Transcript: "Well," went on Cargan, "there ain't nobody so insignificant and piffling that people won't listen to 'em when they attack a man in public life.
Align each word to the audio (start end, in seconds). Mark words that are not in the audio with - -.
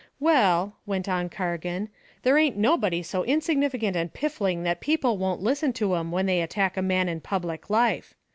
"Well," 0.19 0.77
went 0.87 1.07
on 1.07 1.29
Cargan, 1.29 1.87
"there 2.23 2.35
ain't 2.35 2.57
nobody 2.57 3.03
so 3.03 3.23
insignificant 3.23 3.95
and 3.95 4.11
piffling 4.11 4.63
that 4.63 4.79
people 4.81 5.15
won't 5.19 5.43
listen 5.43 5.73
to 5.73 5.93
'em 5.93 6.09
when 6.11 6.25
they 6.25 6.41
attack 6.41 6.75
a 6.75 6.81
man 6.81 7.07
in 7.07 7.21
public 7.21 7.69
life. 7.69 8.15